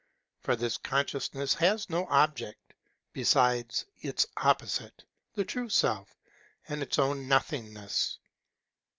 [0.39, 2.73] For this Consciousness has no object
[3.13, 5.03] besides its opposite,
[5.35, 6.15] the true Self,
[6.67, 8.17] and its own nothingness.